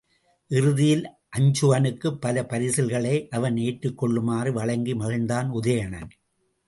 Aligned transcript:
இறுதியில், 0.47 1.03
அருஞ்சுகனுக்குப் 1.37 2.21
பல 2.21 2.41
பரிசில்களை 2.41 3.27
அவன் 3.27 3.57
ஏற்றுக் 3.57 3.97
கொள்ளுமாறு 3.97 4.53
வழங்கி 4.53 4.93
மகிழ்ந்தான் 4.93 5.49
உதயணன். 5.49 6.09